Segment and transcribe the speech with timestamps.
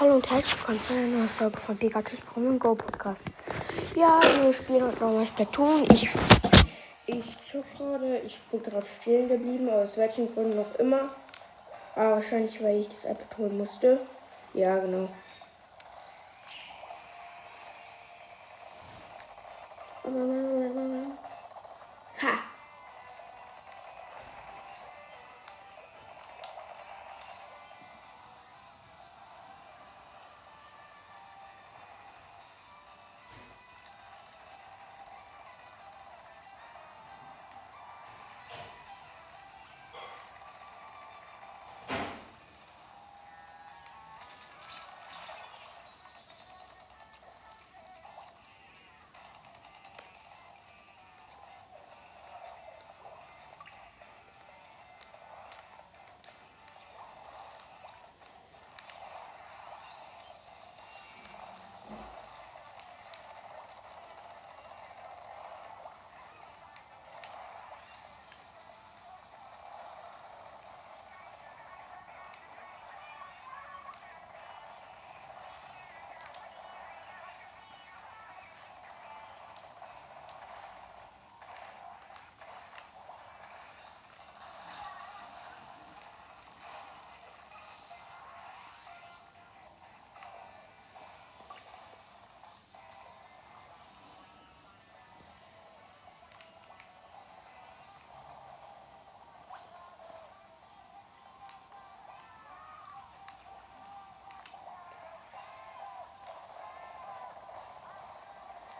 [0.00, 3.24] Hallo und herzlich willkommen zu einer neuen Folge von Pikachu's Pokémon Go Podcast.
[3.94, 5.84] Ja, wir spielen heute nochmal Splatoon.
[5.90, 6.08] Ich,
[7.06, 11.10] ich zock gerade, ich bin gerade stehen geblieben, aus welchen Gründen noch immer.
[11.94, 14.00] Aber wahrscheinlich, weil ich das iPad holen musste.
[14.54, 15.08] Ja, genau.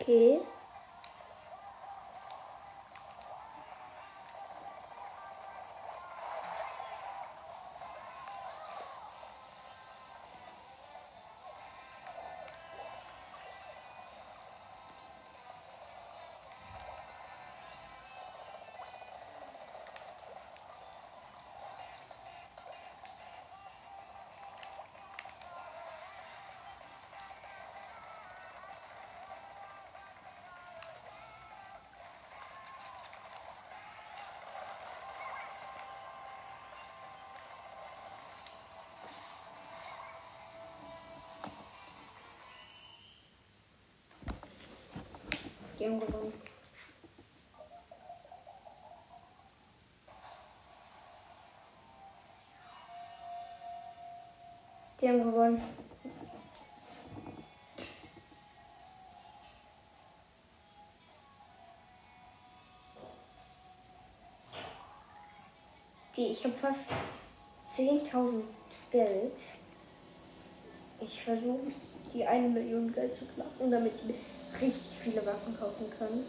[0.00, 0.40] Okay.
[45.88, 46.32] Die haben gewonnen.
[55.00, 55.62] Die haben gewonnen.
[66.14, 66.90] Die, ich habe fast
[67.66, 68.42] 10.000
[68.90, 69.40] Geld.
[71.00, 71.72] Ich versuche,
[72.12, 74.14] die eine Million Geld zu knacken, damit ich
[74.60, 76.24] richtig viele Waffen kaufen kann.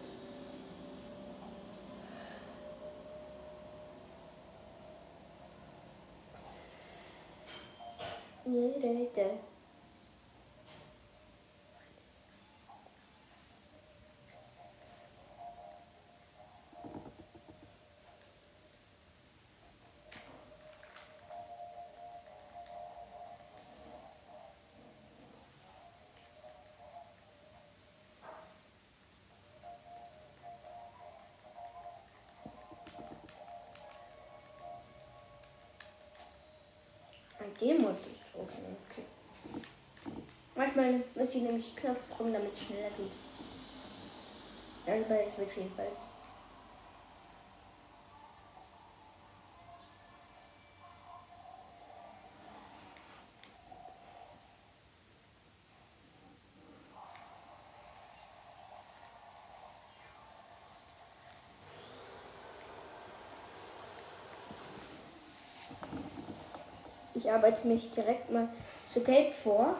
[8.45, 9.48] Nee, nee, nee.
[37.61, 38.77] Dem muss ich drücken.
[38.89, 39.03] Okay.
[40.55, 43.11] Manchmal muss ich nämlich Knopf drücken, damit es schneller geht.
[44.85, 46.07] Also bei Switch jedenfalls.
[67.19, 68.47] Ich arbeite mich direkt mal
[68.87, 69.75] zu Geld vor.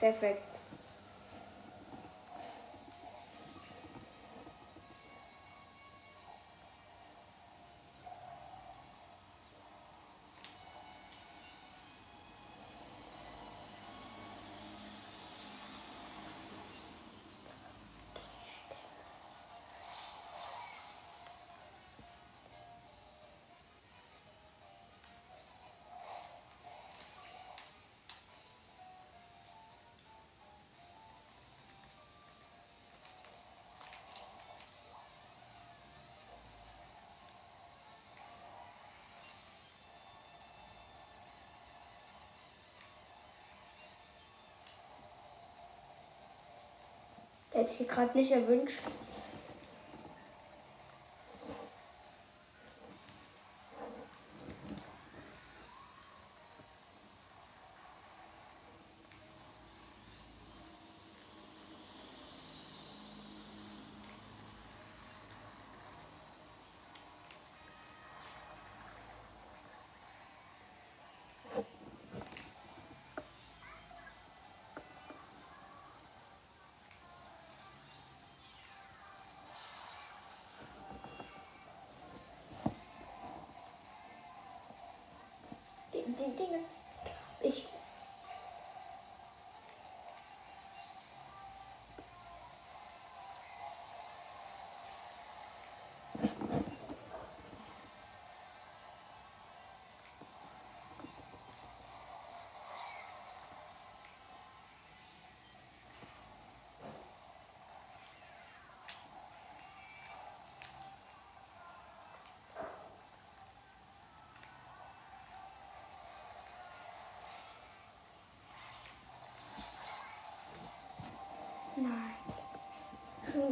[0.00, 0.59] Perfekt.
[47.60, 48.78] Hätte ich sie gerade nicht erwünscht.
[86.40, 86.64] Dinge.
[87.42, 87.68] Ich.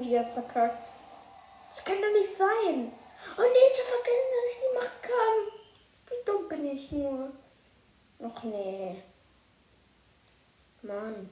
[0.09, 0.89] Wieder verkackt.
[1.71, 2.93] Das kann doch nicht sein.
[3.37, 5.39] Oh nee, ich hab vergessen, dass ich die machen kann.
[6.09, 7.31] Wie dumm bin ich nur.
[8.25, 9.03] Ach nee.
[10.83, 11.31] Mann.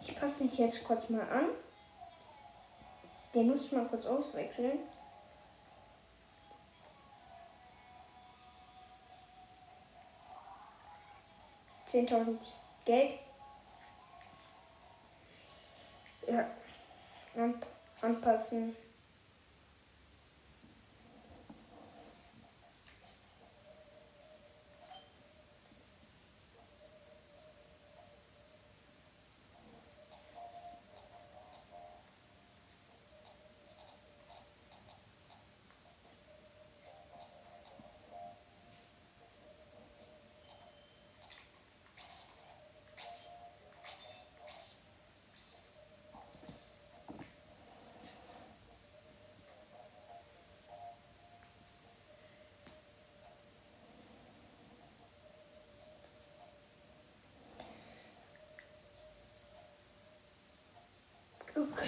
[0.00, 1.48] Ich passe mich jetzt kurz mal an.
[3.34, 4.78] Den muss ich mal kurz auswechseln.
[11.92, 12.38] 10.000
[12.84, 13.12] Geld.
[16.26, 16.46] Ja,
[18.00, 18.76] anpassen.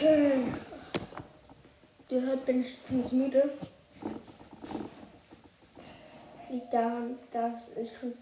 [0.05, 0.43] Okay.
[2.11, 3.51] Ihr hört, bin ich ziemlich müde.
[6.39, 8.13] Das liegt daran, dass es schon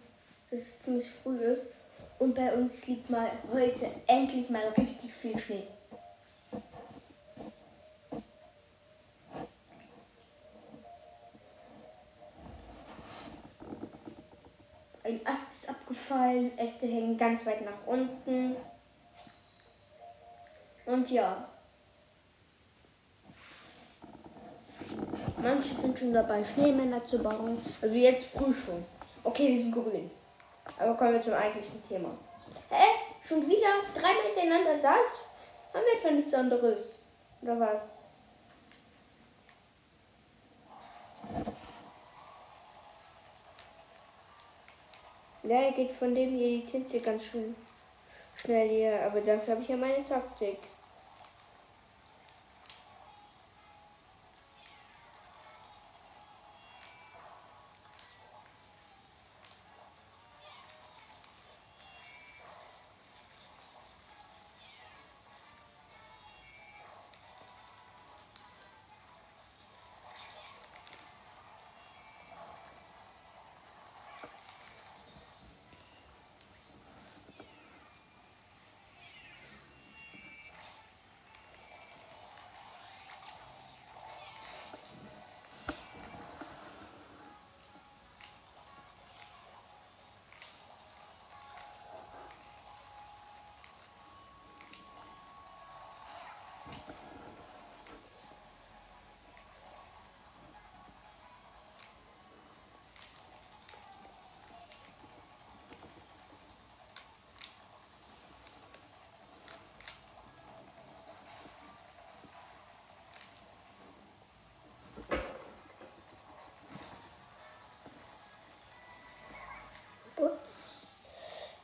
[0.48, 1.70] dass es ziemlich früh ist.
[2.20, 5.66] Und bei uns liegt mal heute endlich mal richtig viel Schnee.
[15.02, 18.54] Ein Ast ist abgefallen, Äste hängen ganz weit nach unten.
[20.86, 21.48] Und ja.
[25.42, 27.60] Manche sind schon dabei, Schneemänner zu bauen.
[27.80, 28.84] Also jetzt früh schon.
[29.24, 30.08] Okay, wir sind grün.
[30.78, 32.10] Aber kommen wir zum eigentlichen Thema.
[32.70, 32.84] Hä?
[33.26, 35.26] Schon wieder drei miteinander das?
[35.74, 36.98] Haben wir etwa nichts anderes?
[37.42, 37.94] Oder was?
[45.42, 47.56] Ja, geht von dem hier die Tinte ganz schön
[48.36, 49.02] schnell hier.
[49.04, 50.58] Aber dafür habe ich ja meine Taktik.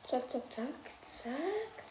[0.09, 0.65] Zack, zack, zack,
[1.05, 1.83] zack.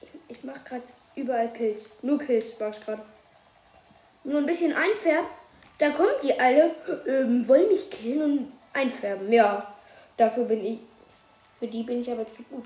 [0.00, 0.82] Ich, ich mach gerade
[1.14, 1.92] überall Kills.
[2.02, 3.02] Nur Kills mach ich gerade.
[4.24, 5.28] Nur ein bisschen einfärben.
[5.78, 6.74] Da kommen die alle,
[7.06, 9.32] ähm, wollen mich killen und einfärben.
[9.32, 9.74] Ja,
[10.16, 10.80] dafür bin ich,
[11.56, 12.64] Für die bin ich aber zu gut.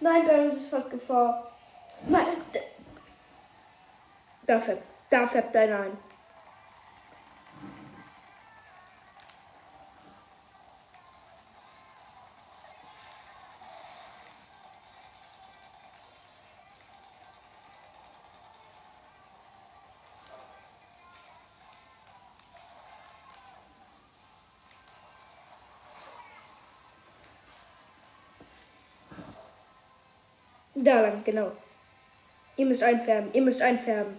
[0.00, 1.50] Nein, bei uns ist fast Gefahr.
[2.08, 2.24] Nein.
[4.46, 6.09] Da färbt, da färbt einer ein.
[30.82, 31.52] Da lang, genau.
[32.56, 34.16] Ihr müsst einfärben, ihr müsst einfärben.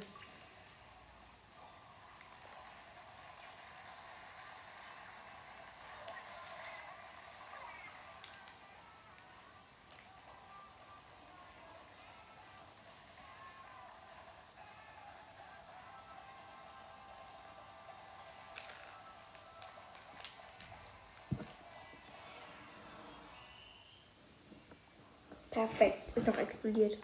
[25.50, 26.01] Perfekt.
[26.16, 26.98] Ist noch explodiert.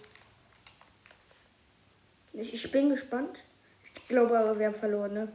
[2.34, 3.40] Ich, ich bin gespannt.
[3.96, 5.32] Ich glaube aber, wir haben verloren, ne?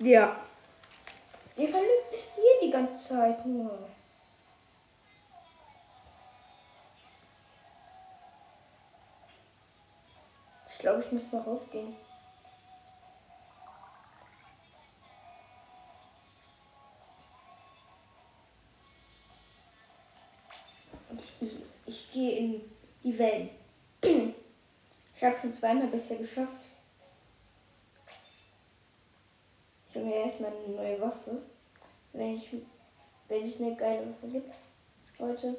[0.00, 0.36] Ja.
[1.56, 1.94] Wir verlieren
[2.62, 3.88] die ganze Zeit nur.
[10.68, 11.94] Ich glaube, ich muss mal rausgehen.
[22.44, 22.60] In
[23.02, 23.50] die Wellen.
[25.16, 26.70] Ich habe schon zweimal bisher geschafft.
[29.88, 31.42] Ich habe mir erstmal eine neue Waffe.
[32.12, 32.48] Wenn ich,
[33.28, 34.54] wenn es eine geile Waffe gibt.
[35.18, 35.56] Leute.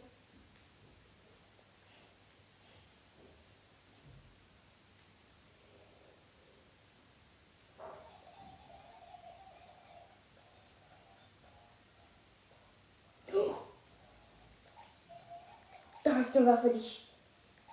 [16.36, 17.08] Eine Waffe, die ich,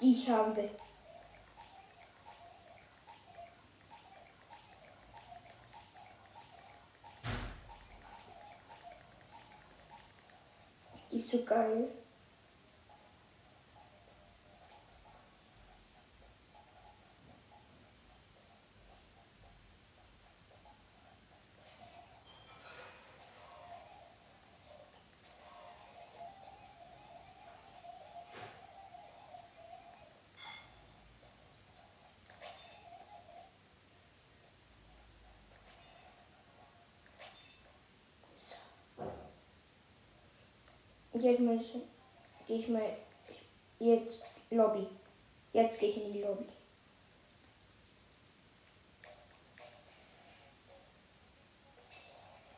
[0.01, 0.71] die ich haben will.
[11.11, 11.89] Die ist so geil.
[41.23, 41.59] Jetzt mal,
[42.47, 42.97] gehe ich mal,
[43.79, 44.87] jetzt Lobby.
[45.53, 46.47] Jetzt gehe ich in die Lobby.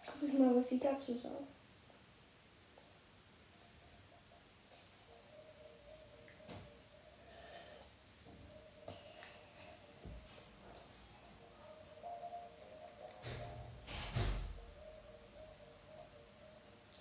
[0.06, 1.46] Guck ich mal, was sie dazu sagen.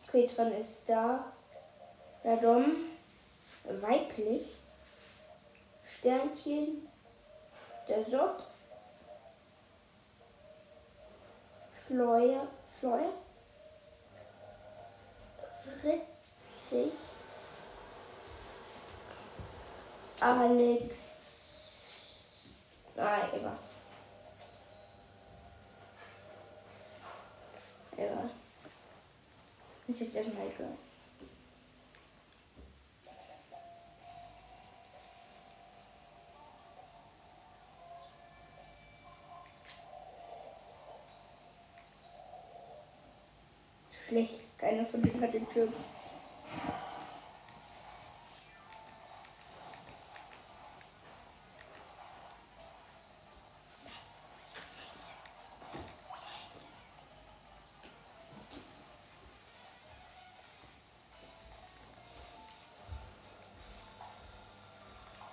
[0.08, 0.30] Okay,
[0.60, 1.33] ist da.
[2.24, 2.78] Pardon,
[3.66, 4.48] weiblich,
[5.84, 6.88] Sternchen,
[7.90, 8.44] der Sopp,
[11.86, 12.48] Fleuer,
[12.80, 13.12] Fleuer,
[15.82, 16.94] Fritzig,
[20.22, 20.96] Alex,
[22.96, 23.58] nein, egal.
[27.98, 28.30] Egal.
[29.90, 30.78] Ist jetzt erstmal egal.
[44.14, 44.60] Schlecht.
[44.60, 45.74] Keiner von denen hat den Schirm.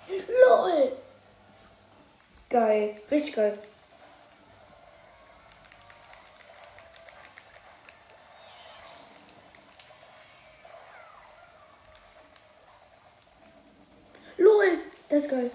[0.08, 0.92] LOL!
[2.48, 3.58] Geil, richtig geil.
[15.20, 15.50] Nice, geil.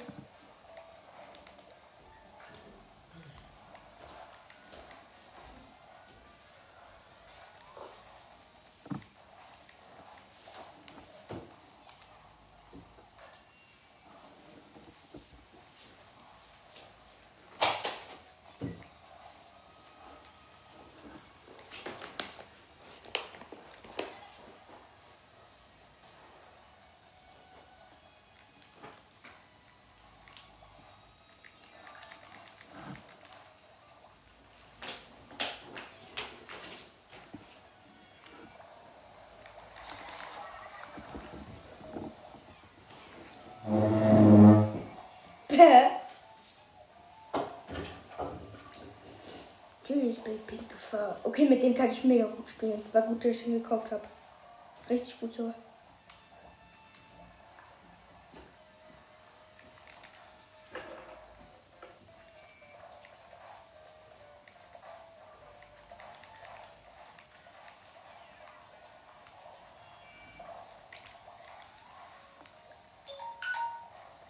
[50.25, 51.19] Gefahr.
[51.23, 52.83] Okay, mit dem kann ich mega gut spielen.
[52.91, 54.01] War gut, dass ich ihn gekauft habe.
[54.89, 55.53] Richtig gut so.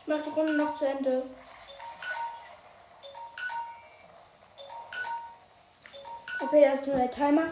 [0.01, 1.23] Ich mache die Runde noch zu Ende.
[6.55, 7.51] Okay, da ist nur der Timer.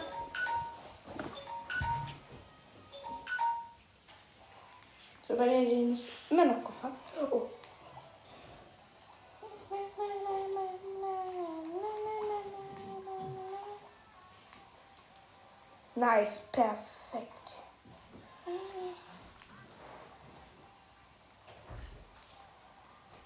[5.27, 6.95] So, bei denen ist immer noch gefangen.
[7.29, 7.41] Oh.
[15.95, 17.33] Nice, perfekt.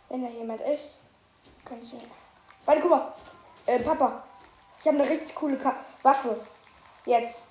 [0.10, 1.02] Wenn da jemand ist,
[1.64, 2.12] kann ich ihn.
[2.66, 3.14] Warte, guck mal.
[3.68, 4.27] Äh, Papa.
[4.88, 6.38] Ich habe eine richtig coole Ka Waffe.
[7.06, 7.44] Jetzt.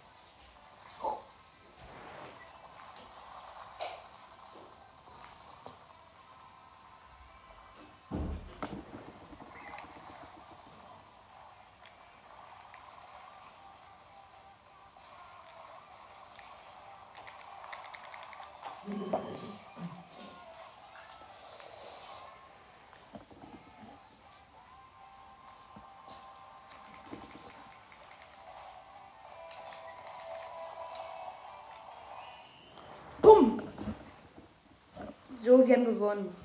[35.46, 36.36] So, wir haben gewonnen.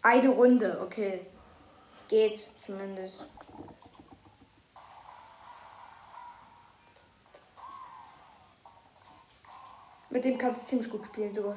[0.00, 1.26] Eine Runde, okay.
[2.08, 3.26] Geht's zumindest.
[10.08, 11.56] Mit dem kannst du ziemlich gut spielen sogar.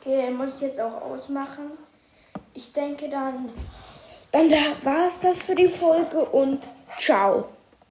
[0.00, 1.70] Okay, muss ich jetzt auch ausmachen.
[2.52, 3.52] Ich denke dann,
[4.32, 4.50] dann
[4.82, 6.62] war es das für die Folge und
[6.98, 7.48] ciao.